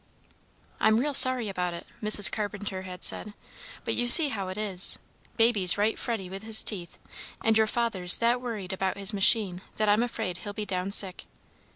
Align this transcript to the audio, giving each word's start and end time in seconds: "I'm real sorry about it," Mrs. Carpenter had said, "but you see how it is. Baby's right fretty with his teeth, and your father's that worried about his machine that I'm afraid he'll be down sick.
"I'm 0.79 0.97
real 0.97 1.13
sorry 1.13 1.47
about 1.47 1.75
it," 1.75 1.85
Mrs. 2.01 2.31
Carpenter 2.31 2.81
had 2.81 3.03
said, 3.03 3.35
"but 3.85 3.93
you 3.93 4.07
see 4.07 4.29
how 4.29 4.47
it 4.47 4.57
is. 4.57 4.97
Baby's 5.37 5.77
right 5.77 5.95
fretty 5.95 6.27
with 6.27 6.41
his 6.41 6.63
teeth, 6.63 6.97
and 7.43 7.55
your 7.55 7.67
father's 7.67 8.17
that 8.17 8.41
worried 8.41 8.73
about 8.73 8.97
his 8.97 9.13
machine 9.13 9.61
that 9.77 9.87
I'm 9.89 10.01
afraid 10.01 10.39
he'll 10.39 10.53
be 10.53 10.65
down 10.65 10.89
sick. 10.89 11.25